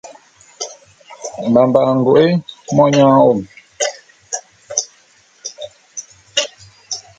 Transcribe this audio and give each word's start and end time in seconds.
Mbamba’a 1.49 1.89
ngoke 1.97 2.25
monyang 2.75 3.19
wo; 3.25 3.33